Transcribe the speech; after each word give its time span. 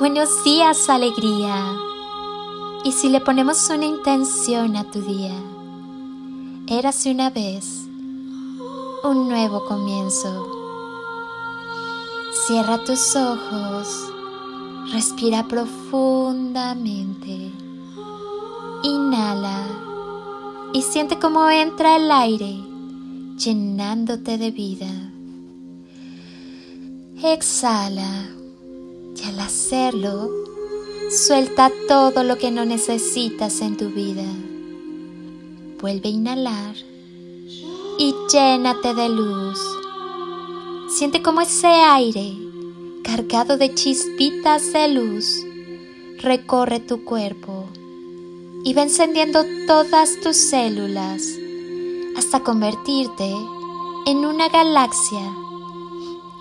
Buenos 0.00 0.42
días, 0.44 0.88
alegría. 0.88 1.76
Y 2.84 2.92
si 2.92 3.10
le 3.10 3.20
ponemos 3.20 3.68
una 3.68 3.84
intención 3.84 4.76
a 4.76 4.90
tu 4.90 5.02
día, 5.02 5.34
érase 6.66 7.10
una 7.10 7.28
vez 7.28 7.86
un 9.04 9.28
nuevo 9.28 9.66
comienzo. 9.66 10.46
Cierra 12.46 12.82
tus 12.82 13.14
ojos, 13.14 14.10
respira 14.90 15.46
profundamente, 15.46 17.52
inhala 18.82 19.66
y 20.72 20.80
siente 20.80 21.18
cómo 21.18 21.50
entra 21.50 21.96
el 21.96 22.10
aire 22.10 22.58
llenándote 23.36 24.38
de 24.38 24.50
vida. 24.50 25.12
Exhala 27.22 28.39
y 29.20 29.28
al 29.28 29.40
hacerlo, 29.40 30.30
suelta 31.10 31.70
todo 31.88 32.24
lo 32.24 32.38
que 32.38 32.50
no 32.50 32.64
necesitas 32.64 33.60
en 33.60 33.76
tu 33.76 33.90
vida. 33.90 34.24
Vuelve 35.80 36.08
a 36.08 36.12
inhalar 36.12 36.76
y 37.98 38.14
llénate 38.32 38.94
de 38.94 39.08
luz. 39.08 39.58
Siente 40.88 41.22
como 41.22 41.40
ese 41.40 41.68
aire, 41.68 42.34
cargado 43.02 43.56
de 43.56 43.74
chispitas 43.74 44.72
de 44.72 44.88
luz, 44.88 45.44
recorre 46.18 46.80
tu 46.80 47.04
cuerpo 47.04 47.66
y 48.64 48.74
va 48.74 48.82
encendiendo 48.82 49.44
todas 49.66 50.20
tus 50.20 50.36
células 50.36 51.22
hasta 52.16 52.40
convertirte 52.40 53.34
en 54.06 54.18
una 54.18 54.48
galaxia 54.48 55.49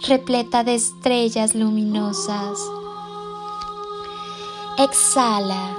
repleta 0.07 0.63
de 0.63 0.75
estrellas 0.75 1.55
luminosas. 1.55 2.59
Exhala 4.77 5.75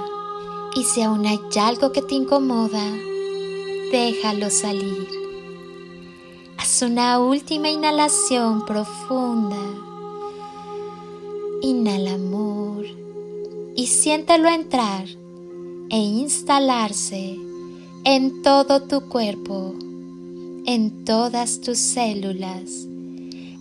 y 0.75 0.83
si 0.83 1.01
aún 1.01 1.25
hay 1.25 1.39
algo 1.59 1.91
que 1.91 2.01
te 2.01 2.15
incomoda, 2.15 2.83
déjalo 3.91 4.49
salir. 4.49 5.07
Haz 6.57 6.83
una 6.83 7.19
última 7.19 7.69
inhalación 7.69 8.65
profunda. 8.65 9.57
Inhala 11.63 12.13
amor 12.13 12.85
y 13.75 13.87
siéntelo 13.87 14.49
entrar 14.49 15.05
e 15.89 15.97
instalarse 15.97 17.37
en 18.03 18.41
todo 18.43 18.83
tu 18.83 19.09
cuerpo, 19.09 19.73
en 20.65 21.05
todas 21.05 21.61
tus 21.61 21.77
células 21.79 22.90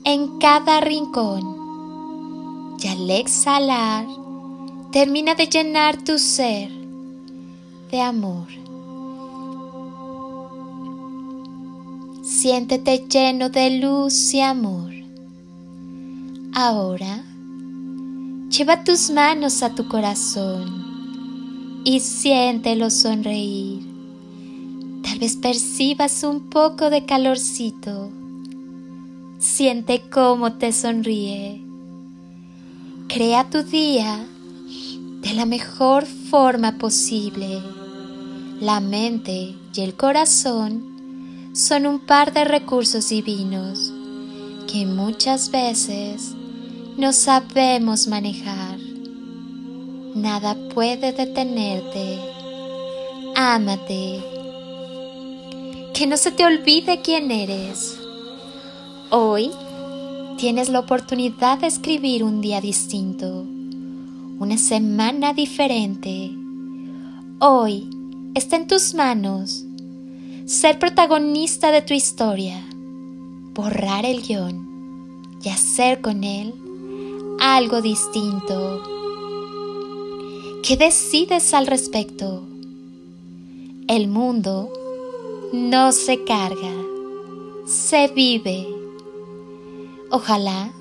en 0.04 0.38
cada 0.38 0.80
rincón. 0.80 2.76
Y 2.82 2.88
al 2.88 3.10
exhalar, 3.10 4.06
termina 4.90 5.34
de 5.34 5.46
llenar 5.46 6.02
tu 6.02 6.18
ser 6.18 6.70
de 7.90 8.00
amor. 8.00 8.46
Siéntete 12.22 13.06
lleno 13.08 13.50
de 13.50 13.78
luz 13.80 14.32
y 14.32 14.40
amor. 14.40 14.92
Ahora, 16.54 17.24
lleva 18.48 18.82
tus 18.82 19.10
manos 19.10 19.62
a 19.62 19.74
tu 19.74 19.88
corazón 19.88 21.82
y 21.84 22.00
siéntelo 22.00 22.90
sonreír. 22.90 23.80
Tal 25.02 25.18
vez 25.18 25.36
percibas 25.36 26.22
un 26.22 26.48
poco 26.48 26.90
de 26.90 27.04
calorcito 27.04 28.10
Siente 29.40 30.02
cómo 30.10 30.58
te 30.58 30.70
sonríe. 30.70 31.64
Crea 33.08 33.48
tu 33.48 33.62
día 33.62 34.26
de 35.22 35.32
la 35.32 35.46
mejor 35.46 36.04
forma 36.04 36.76
posible. 36.76 37.62
La 38.60 38.80
mente 38.80 39.54
y 39.74 39.80
el 39.80 39.94
corazón 39.94 41.50
son 41.54 41.86
un 41.86 42.00
par 42.00 42.34
de 42.34 42.44
recursos 42.44 43.08
divinos 43.08 43.90
que 44.70 44.84
muchas 44.84 45.50
veces 45.50 46.34
no 46.98 47.14
sabemos 47.14 48.08
manejar. 48.08 48.78
Nada 50.14 50.54
puede 50.74 51.14
detenerte. 51.14 52.18
Ámate. 53.34 54.22
Que 55.94 56.06
no 56.06 56.18
se 56.18 56.30
te 56.30 56.44
olvide 56.44 57.00
quién 57.00 57.30
eres 57.30 57.99
Hoy 59.12 59.50
tienes 60.38 60.68
la 60.68 60.78
oportunidad 60.78 61.58
de 61.58 61.66
escribir 61.66 62.22
un 62.22 62.40
día 62.40 62.60
distinto, 62.60 63.44
una 64.38 64.56
semana 64.56 65.34
diferente. 65.34 66.30
Hoy 67.40 67.90
está 68.36 68.54
en 68.54 68.68
tus 68.68 68.94
manos 68.94 69.64
ser 70.46 70.78
protagonista 70.78 71.72
de 71.72 71.82
tu 71.82 71.92
historia, 71.92 72.64
borrar 73.52 74.06
el 74.06 74.22
guion 74.22 75.26
y 75.42 75.48
hacer 75.48 76.00
con 76.00 76.22
él 76.22 76.54
algo 77.40 77.82
distinto. 77.82 78.80
¿Qué 80.62 80.76
decides 80.76 81.52
al 81.52 81.66
respecto? 81.66 82.44
El 83.88 84.06
mundo 84.06 84.72
no 85.52 85.90
se 85.90 86.22
carga, 86.22 86.72
se 87.66 88.06
vive. 88.06 88.79
Ojalá 90.12 90.72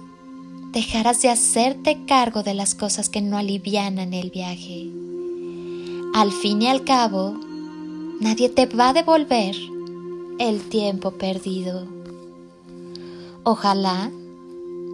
dejaras 0.71 1.21
de 1.21 1.29
hacerte 1.29 2.03
cargo 2.07 2.41
de 2.41 2.55
las 2.55 2.73
cosas 2.73 3.09
que 3.09 3.21
no 3.21 3.37
alivianan 3.37 4.15
el 4.15 4.31
viaje. 4.31 4.89
Al 6.15 6.31
fin 6.31 6.63
y 6.63 6.67
al 6.67 6.83
cabo, 6.83 7.35
nadie 8.19 8.49
te 8.49 8.65
va 8.65 8.89
a 8.89 8.93
devolver 8.93 9.55
el 10.39 10.67
tiempo 10.69 11.11
perdido. 11.11 11.85
Ojalá 13.43 14.11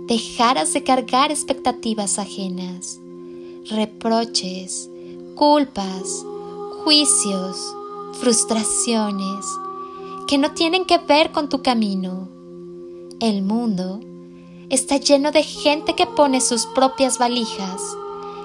dejaras 0.07 0.73
de 0.73 0.83
cargar 0.83 1.31
expectativas 1.31 2.19
ajenas, 2.19 2.99
reproches, 3.69 4.89
culpas, 5.35 6.25
juicios, 6.83 7.73
frustraciones 8.19 9.45
que 10.27 10.37
no 10.37 10.51
tienen 10.51 10.83
que 10.83 10.97
ver 10.97 11.31
con 11.31 11.47
tu 11.47 11.61
camino. 11.61 12.27
El 13.21 13.41
mundo 13.41 14.01
está 14.69 14.97
lleno 14.97 15.31
de 15.31 15.43
gente 15.43 15.93
que 15.93 16.05
pone 16.05 16.41
sus 16.41 16.65
propias 16.67 17.17
valijas 17.17 17.81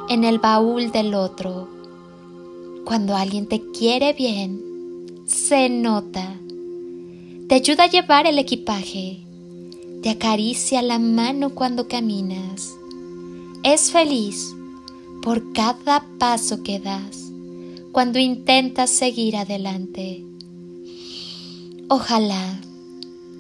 en 0.09 0.25
el 0.25 0.39
baúl 0.39 0.91
del 0.91 1.15
otro. 1.15 1.69
Cuando 2.85 3.17
alguien 3.17 3.47
te 3.47 3.61
quiere 3.71 4.13
bien, 4.13 4.61
se 5.27 5.69
nota. 5.69 6.37
Te 7.49 7.55
ayuda 7.55 7.85
a 7.85 7.91
llevar 7.91 8.27
el 8.27 8.39
equipaje. 8.39 9.21
Te 10.03 10.11
acaricia 10.11 10.83
la 10.83 10.99
mano 10.99 11.51
cuando 11.51 11.89
caminas. 11.89 12.75
Es 13.63 13.93
feliz 13.93 14.55
por 15.23 15.53
cada 15.53 16.05
paso 16.19 16.63
que 16.63 16.81
das 16.81 17.31
cuando 17.93 18.19
intentas 18.19 18.91
seguir 18.91 19.37
adelante. 19.37 20.25
Ojalá 21.89 22.61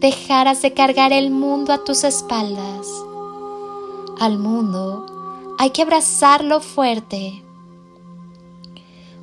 dejaras 0.00 0.62
de 0.62 0.72
cargar 0.72 1.12
el 1.12 1.30
mundo 1.30 1.74
a 1.74 1.84
tus 1.84 2.04
espaldas. 2.04 2.88
Al 4.18 4.38
mundo 4.38 5.54
hay 5.58 5.70
que 5.70 5.82
abrazarlo 5.82 6.60
fuerte. 6.60 7.44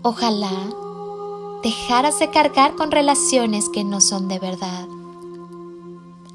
Ojalá 0.04 0.70
dejaras 1.64 2.20
de 2.20 2.30
cargar 2.30 2.76
con 2.76 2.92
relaciones 2.92 3.70
que 3.70 3.84
no 3.84 4.02
son 4.02 4.28
de 4.28 4.38
verdad. 4.38 4.88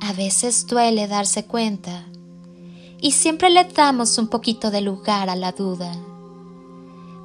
A 0.00 0.12
veces 0.12 0.66
duele 0.66 1.06
darse 1.06 1.44
cuenta 1.44 2.04
y 3.00 3.12
siempre 3.12 3.48
le 3.48 3.62
damos 3.62 4.18
un 4.18 4.26
poquito 4.26 4.72
de 4.72 4.80
lugar 4.80 5.30
a 5.30 5.36
la 5.36 5.52
duda. 5.52 5.92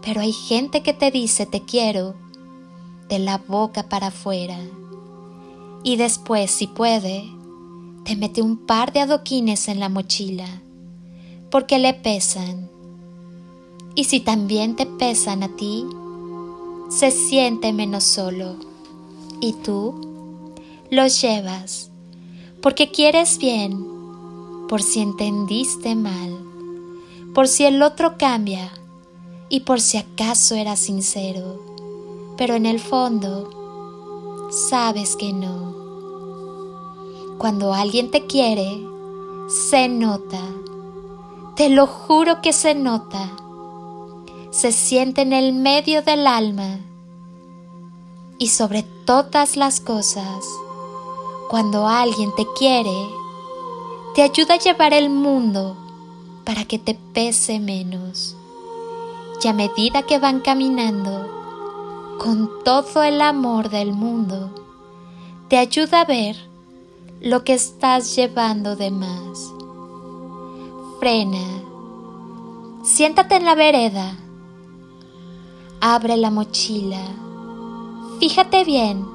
Pero 0.04 0.22
hay 0.22 0.34
gente 0.34 0.84
que 0.84 0.94
te 0.94 1.10
dice 1.10 1.48
te 1.48 1.66
quiero 1.66 2.14
de 3.10 3.18
la 3.18 3.40
boca 3.40 3.90
para 3.90 4.08
afuera 4.08 4.60
y 5.88 5.96
después, 5.96 6.52
si 6.52 6.68
puede, 6.68 7.32
te 8.04 8.18
mete 8.18 8.42
un 8.42 8.58
par 8.58 8.92
de 8.92 9.00
adoquines 9.00 9.70
en 9.70 9.80
la 9.80 9.88
mochila, 9.88 10.62
porque 11.50 11.80
le 11.80 11.94
pesan. 11.94 12.70
Y 13.96 14.04
si 14.04 14.20
también 14.20 14.76
te 14.76 14.86
pesan 14.86 15.44
a 15.44 15.56
ti, 15.56 15.86
se 16.90 17.10
siente 17.10 17.72
menos 17.72 18.04
solo. 18.04 18.58
Y 19.40 19.54
tú 19.54 20.52
los 20.92 21.22
llevas, 21.22 21.90
porque 22.62 22.92
quieres 22.92 23.38
bien, 23.38 23.82
por 24.68 24.82
si 24.82 25.00
entendiste 25.00 25.96
mal, 25.96 26.38
por 27.34 27.48
si 27.48 27.64
el 27.64 27.82
otro 27.82 28.18
cambia 28.18 28.74
y 29.48 29.62
por 29.62 29.80
si 29.80 30.00
acaso 30.00 30.54
era 30.56 30.76
sincero, 30.76 31.64
pero 32.36 32.56
en 32.56 32.66
el 32.66 32.82
fondo 32.82 34.50
sabes 34.52 35.16
que 35.16 35.32
no. 35.32 35.67
Cuando 37.38 37.74
alguien 37.74 38.10
te 38.10 38.26
quiere, 38.26 38.84
se 39.48 39.88
nota. 39.88 40.42
Te 41.56 41.70
lo 41.70 41.86
juro 41.86 42.42
que 42.42 42.52
se 42.52 42.74
nota. 42.74 43.32
se 44.50 44.72
siente 44.72 45.22
en 45.22 45.34
el 45.34 45.54
medio 45.54 46.02
del 46.02 46.26
alma 46.26 46.80
y 48.40 48.48
sobre 48.48 48.84
todas 49.06 49.56
las 49.56 49.80
cosas, 49.80 50.46
cuando 51.50 51.88
alguien 51.88 52.34
te 52.36 52.48
quiere, 52.58 53.08
te 54.16 54.24
ayuda 54.24 54.56
a 54.56 54.60
llevar 54.60 54.94
el 54.94 55.10
mundo 55.10 55.76
para 56.44 56.66
que 56.66 56.80
te 56.80 56.96
pese 57.14 57.60
menos. 57.60 58.36
Y 59.44 59.48
a 59.48 59.54
medida 59.54 60.02
que 60.04 60.18
van 60.18 60.40
caminando 60.40 62.18
con 62.20 62.50
todo 62.64 63.04
el 63.04 63.22
amor 63.22 63.70
del 63.70 63.94
mundo, 63.94 64.50
te 65.50 65.58
ayuda 65.58 66.02
a 66.02 66.06
ver 66.06 66.36
lo 67.22 67.44
que 67.44 67.54
estás 67.54 68.16
llevando 68.16 68.76
de 68.76 68.92
más. 68.92 69.52
Frena, 71.00 71.64
siéntate 72.84 73.36
en 73.36 73.46
la 73.46 73.56
vereda, 73.56 74.18
abre 75.82 76.18
la 76.18 76.32
mochila, 76.32 77.02
fíjate 78.20 78.64
bien, 78.64 79.06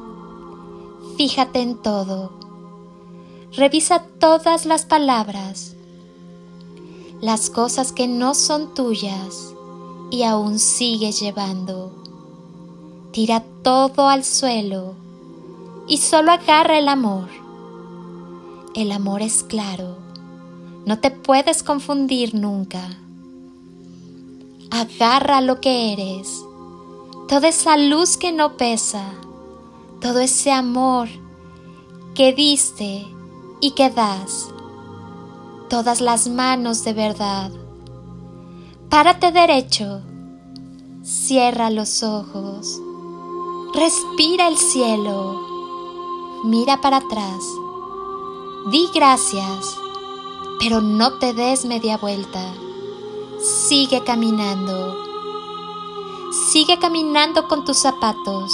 fíjate 1.16 1.60
en 1.60 1.76
todo, 1.76 2.32
revisa 3.52 4.04
todas 4.18 4.66
las 4.66 4.84
palabras, 4.84 5.76
las 7.20 7.50
cosas 7.50 7.92
que 7.92 8.08
no 8.08 8.34
son 8.34 8.74
tuyas 8.74 9.54
y 10.10 10.24
aún 10.24 10.58
sigues 10.58 11.20
llevando. 11.20 11.92
Tira 13.12 13.44
todo 13.62 14.08
al 14.08 14.24
suelo 14.24 14.94
y 15.86 15.98
solo 15.98 16.32
agarra 16.32 16.78
el 16.78 16.88
amor. 16.88 17.41
El 18.74 18.90
amor 18.90 19.20
es 19.20 19.42
claro. 19.42 19.98
No 20.86 20.98
te 20.98 21.10
puedes 21.10 21.62
confundir 21.62 22.34
nunca. 22.34 22.80
Agarra 24.70 25.42
lo 25.42 25.60
que 25.60 25.92
eres, 25.92 26.42
toda 27.28 27.48
esa 27.48 27.76
luz 27.76 28.16
que 28.16 28.32
no 28.32 28.56
pesa, 28.56 29.12
todo 30.00 30.20
ese 30.20 30.50
amor 30.50 31.08
que 32.14 32.32
diste 32.32 33.06
y 33.60 33.72
que 33.72 33.90
das, 33.90 34.48
todas 35.68 36.00
las 36.00 36.28
manos 36.28 36.82
de 36.82 36.94
verdad. 36.94 37.52
Párate 38.88 39.32
derecho, 39.32 40.00
cierra 41.02 41.68
los 41.68 42.02
ojos, 42.02 42.80
respira 43.74 44.48
el 44.48 44.56
cielo, 44.56 46.40
mira 46.44 46.80
para 46.80 46.96
atrás, 46.96 47.42
di 48.70 48.88
gracias 48.94 49.82
pero 50.62 50.80
no 50.80 51.14
te 51.14 51.34
des 51.34 51.64
media 51.64 51.96
vuelta. 51.96 52.40
Sigue 53.40 54.04
caminando. 54.04 54.96
Sigue 56.52 56.78
caminando 56.78 57.48
con 57.48 57.64
tus 57.64 57.78
zapatos. 57.78 58.52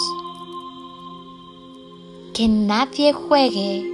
Que 2.33 2.49
nadie 2.49 3.13
juegue 3.13 3.85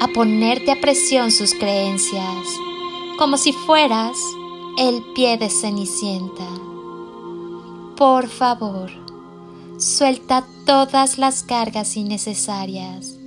a 0.00 0.08
ponerte 0.08 0.72
a 0.72 0.80
presión 0.80 1.30
sus 1.30 1.52
creencias, 1.52 2.46
como 3.18 3.36
si 3.36 3.52
fueras 3.52 4.16
el 4.78 5.02
pie 5.14 5.36
de 5.36 5.50
Cenicienta. 5.50 6.48
Por 7.94 8.28
favor, 8.28 8.90
suelta 9.76 10.46
todas 10.64 11.18
las 11.18 11.42
cargas 11.42 11.94
innecesarias. 11.94 13.17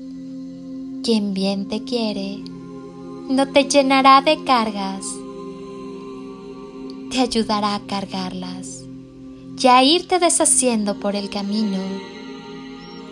Quien 1.04 1.34
bien 1.34 1.68
te 1.68 1.84
quiere, 1.84 2.38
no 3.28 3.48
te 3.48 3.64
llenará 3.64 4.22
de 4.22 4.44
cargas, 4.44 5.04
te 7.10 7.22
ayudará 7.22 7.74
a 7.74 7.80
cargarlas 7.88 8.84
y 9.60 9.66
a 9.66 9.84
irte 9.84 10.20
deshaciendo 10.20 11.00
por 11.00 11.16
el 11.16 11.32
camino 11.32 11.80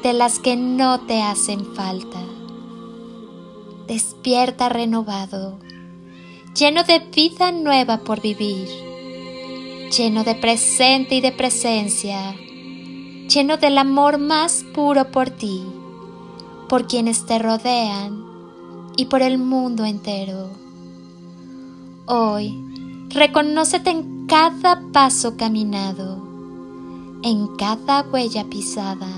de 0.04 0.14
las 0.14 0.38
que 0.38 0.56
no 0.56 1.00
te 1.08 1.24
hacen 1.24 1.66
falta. 1.74 2.20
Despierta 3.88 4.70
renovado, 4.70 5.58
lleno 6.56 6.84
de 6.84 7.00
vida 7.00 7.52
nueva 7.52 8.02
por 8.02 8.22
vivir, 8.22 8.68
lleno 9.98 10.24
de 10.24 10.36
presente 10.36 11.16
y 11.16 11.22
de 11.22 11.32
presencia, 11.32 12.36
lleno 13.34 13.58
del 13.58 13.80
amor 13.80 14.20
más 14.20 14.64
puro 14.76 15.10
por 15.10 15.32
ti, 15.32 15.64
por 16.70 16.86
quienes 16.86 17.26
te 17.26 17.40
rodean 17.40 18.24
y 18.96 19.06
por 19.06 19.24
el 19.24 19.40
mundo 19.40 19.84
entero. 19.86 20.52
Hoy, 22.06 22.64
reconócete 23.10 23.90
en 23.90 24.28
cada 24.28 24.80
paso 24.94 25.36
caminado, 25.36 26.22
en 27.24 27.48
cada 27.58 28.04
huella 28.04 28.46
pisada, 28.46 29.10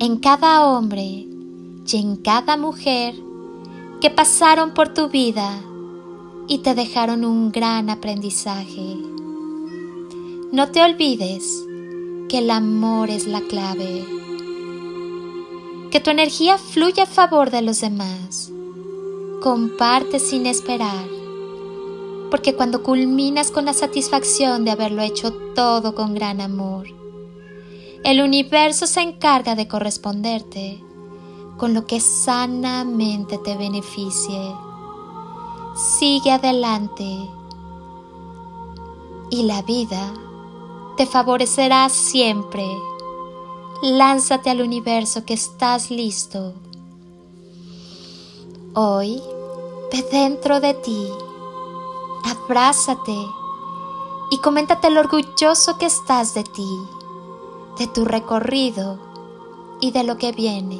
en 0.00 0.18
cada 0.18 0.66
hombre 0.66 1.04
y 1.86 1.96
en 1.96 2.16
cada 2.16 2.56
mujer 2.56 3.14
que 4.00 4.10
pasaron 4.10 4.74
por 4.74 4.92
tu 4.92 5.08
vida 5.08 5.60
y 6.48 6.58
te 6.58 6.74
dejaron 6.74 7.24
un 7.24 7.52
gran 7.52 7.88
aprendizaje. 7.88 8.96
No 10.50 10.68
te 10.72 10.82
olvides 10.82 11.64
que 12.28 12.38
el 12.38 12.50
amor 12.50 13.10
es 13.10 13.28
la 13.28 13.40
clave 13.42 14.19
que 15.90 16.00
tu 16.00 16.10
energía 16.10 16.56
fluya 16.56 17.02
a 17.02 17.06
favor 17.06 17.50
de 17.50 17.62
los 17.62 17.80
demás. 17.80 18.52
Comparte 19.42 20.20
sin 20.20 20.46
esperar, 20.46 21.06
porque 22.30 22.54
cuando 22.54 22.82
culminas 22.82 23.50
con 23.50 23.64
la 23.64 23.72
satisfacción 23.72 24.64
de 24.64 24.70
haberlo 24.70 25.02
hecho 25.02 25.32
todo 25.54 25.94
con 25.94 26.14
gran 26.14 26.40
amor, 26.40 26.86
el 28.04 28.22
universo 28.22 28.86
se 28.86 29.00
encarga 29.00 29.54
de 29.54 29.66
corresponderte 29.66 30.82
con 31.58 31.74
lo 31.74 31.86
que 31.86 32.00
sanamente 32.00 33.36
te 33.38 33.56
beneficie. 33.56 34.54
Sigue 35.98 36.32
adelante 36.32 37.04
y 39.30 39.42
la 39.42 39.62
vida 39.62 40.12
te 40.96 41.06
favorecerá 41.06 41.88
siempre 41.88 42.64
lánzate 43.82 44.50
al 44.50 44.60
universo 44.60 45.24
que 45.24 45.34
estás 45.34 45.90
listo. 45.90 46.54
Hoy, 48.74 49.22
ve 49.90 50.06
dentro 50.12 50.60
de 50.60 50.74
ti, 50.74 51.08
abrázate 52.24 53.16
y 54.30 54.38
coméntate 54.38 54.90
lo 54.90 55.00
orgulloso 55.00 55.78
que 55.78 55.86
estás 55.86 56.34
de 56.34 56.44
ti, 56.44 56.68
de 57.78 57.86
tu 57.86 58.04
recorrido 58.04 58.98
y 59.80 59.90
de 59.92 60.04
lo 60.04 60.18
que 60.18 60.32
viene. 60.32 60.78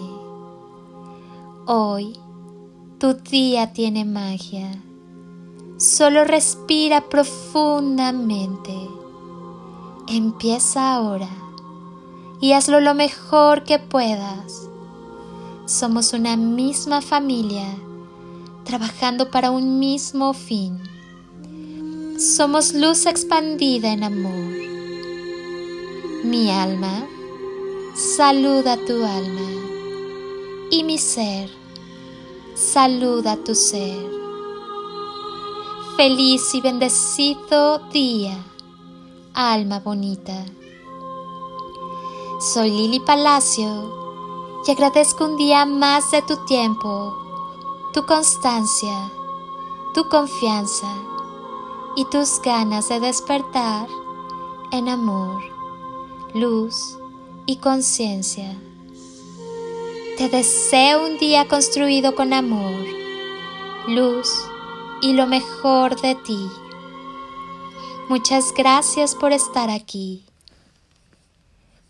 Hoy, 1.66 2.19
tu 2.99 3.14
día 3.14 3.73
tiene 3.73 4.04
magia. 4.04 4.71
Solo 5.78 6.25
respira 6.25 7.09
profundamente. 7.09 8.75
Empieza 10.07 10.95
ahora 10.95 11.28
y 12.40 12.52
hazlo 12.52 12.80
lo 12.80 12.94
mejor 12.94 13.64
que 13.64 13.78
puedas. 13.78 14.68
Somos 15.66 16.12
una 16.12 16.37
misma 16.37 17.00
familia, 17.00 17.66
trabajando 18.64 19.30
para 19.30 19.50
un 19.50 19.78
mismo 19.78 20.32
fin. 20.32 20.78
Somos 22.18 22.75
luz 22.75 23.06
expandida 23.06 23.92
en 23.92 24.04
amor. 24.04 24.54
Mi 26.25 26.50
alma 26.50 27.06
saluda 27.94 28.76
tu 28.76 29.04
alma 29.04 29.50
y 30.70 30.85
mi 30.85 30.99
ser 30.99 31.61
saluda 32.54 33.37
tu 33.37 33.54
ser. 33.54 33.99
Feliz 35.97 36.54
y 36.54 36.61
bendecido 36.61 37.78
día, 37.90 38.37
alma 39.35 39.80
bonita. 39.80 40.44
Soy 42.40 42.70
Lili 42.70 43.00
Palacio 43.00 44.62
y 44.66 44.70
agradezco 44.70 45.26
un 45.26 45.37
día 45.37 45.66
más 45.66 46.11
de 46.11 46.23
tu 46.23 46.38
tiempo, 46.47 47.14
tu 47.92 48.06
constancia, 48.06 49.12
tu 49.92 50.09
confianza 50.09 50.90
y 51.97 52.06
tus 52.06 52.40
ganas 52.40 52.88
de 52.88 52.99
despertar 52.99 53.88
en 54.73 54.88
amor, 54.88 55.42
luz 56.32 56.97
y 57.44 57.56
conciencia. 57.56 58.59
Te 60.16 60.30
deseo 60.30 61.04
un 61.04 61.18
día 61.18 61.47
construido 61.47 62.14
con 62.14 62.32
amor, 62.32 62.87
luz 63.87 64.32
y 65.02 65.12
lo 65.12 65.26
mejor 65.26 66.00
de 66.00 66.14
ti. 66.14 66.49
Muchas 68.09 68.54
gracias 68.54 69.14
por 69.14 69.32
estar 69.32 69.68
aquí. 69.68 70.25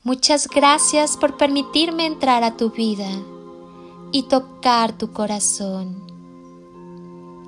Muchas 0.02 0.48
gracias 0.48 1.18
por 1.18 1.36
permitirme 1.36 2.06
entrar 2.06 2.42
a 2.42 2.56
tu 2.56 2.70
vida 2.70 3.10
y 4.12 4.22
tocar 4.22 4.96
tu 4.96 5.12
corazón. 5.12 5.94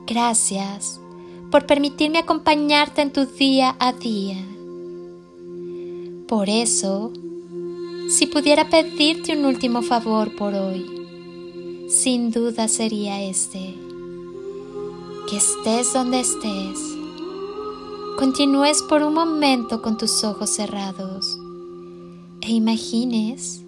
Gracias 0.07 1.01
por 1.51 1.65
permitirme 1.65 2.19
acompañarte 2.19 3.01
en 3.01 3.11
tu 3.11 3.25
día 3.25 3.75
a 3.79 3.95
día. 3.95 4.37
Por 6.29 6.51
eso, 6.51 7.11
si 8.11 8.27
pudiera 8.27 8.69
pedirte 8.69 9.35
un 9.35 9.47
último 9.47 9.81
favor 9.81 10.37
por 10.37 10.53
hoy, 10.53 11.89
sin 11.89 12.31
duda 12.31 12.69
sería 12.69 13.23
este. 13.23 13.75
Que 15.27 15.39
estés 15.39 15.95
donde 15.95 16.21
estés, 16.21 16.79
continúes 18.19 18.83
por 18.83 19.03
un 19.03 19.15
momento 19.15 19.81
con 19.81 19.97
tus 19.97 20.23
ojos 20.23 20.51
cerrados 20.51 21.39
e 22.43 22.51
imagines 22.51 23.63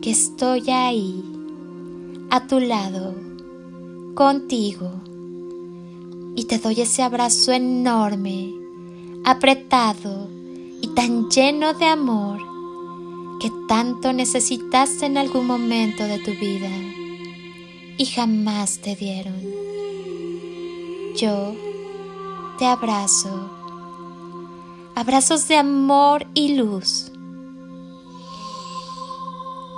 que 0.00 0.10
estoy 0.10 0.70
ahí, 0.70 1.22
a 2.30 2.46
tu 2.46 2.60
lado, 2.60 3.14
contigo, 4.14 4.90
y 6.34 6.44
te 6.44 6.58
doy 6.58 6.80
ese 6.80 7.02
abrazo 7.02 7.52
enorme, 7.52 8.54
apretado 9.24 10.28
y 10.80 10.88
tan 10.94 11.28
lleno 11.28 11.74
de 11.74 11.84
amor 11.84 12.40
que 13.38 13.52
tanto 13.68 14.14
necesitaste 14.14 15.04
en 15.04 15.18
algún 15.18 15.46
momento 15.46 16.04
de 16.04 16.18
tu 16.18 16.30
vida. 16.30 16.70
Y 17.98 18.06
jamás 18.06 18.78
te 18.78 18.96
dieron. 18.96 19.42
Yo 21.16 21.54
te 22.58 22.64
abrazo, 22.64 23.50
abrazos 24.94 25.48
de 25.48 25.56
amor 25.56 26.26
y 26.32 26.54
luz 26.54 27.12